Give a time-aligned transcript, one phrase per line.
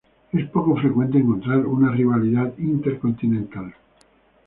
[0.33, 3.75] Es poco frecuente encontrar una rivalidad intercontinental.